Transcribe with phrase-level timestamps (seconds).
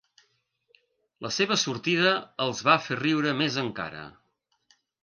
[1.27, 2.15] La seva sortida
[2.47, 4.07] els va fer riure més encara.